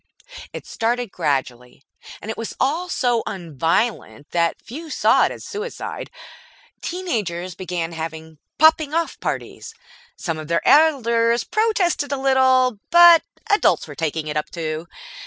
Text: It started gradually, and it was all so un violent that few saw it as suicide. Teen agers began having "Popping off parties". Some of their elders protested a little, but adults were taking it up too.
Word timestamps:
It 0.51 0.65
started 0.65 1.11
gradually, 1.11 1.83
and 2.23 2.31
it 2.31 2.35
was 2.37 2.55
all 2.59 2.89
so 2.89 3.21
un 3.27 3.55
violent 3.55 4.31
that 4.31 4.59
few 4.59 4.89
saw 4.89 5.25
it 5.25 5.31
as 5.31 5.45
suicide. 5.45 6.09
Teen 6.81 7.07
agers 7.07 7.53
began 7.53 7.91
having 7.91 8.39
"Popping 8.57 8.95
off 8.95 9.19
parties". 9.19 9.75
Some 10.15 10.39
of 10.39 10.47
their 10.47 10.67
elders 10.67 11.43
protested 11.43 12.11
a 12.11 12.17
little, 12.17 12.79
but 12.89 13.21
adults 13.47 13.87
were 13.87 13.93
taking 13.93 14.25
it 14.25 14.35
up 14.37 14.49
too. 14.49 14.87